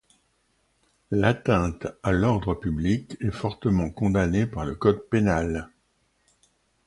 L'atteinte 1.11 1.85
à 2.01 2.11
l'ordre 2.11 2.55
public 2.55 3.17
est 3.21 3.29
fortement 3.29 3.91
condamnée 3.91 4.47
par 4.47 4.65
le 4.65 4.73
code 4.73 5.07
pénal. 5.11 5.69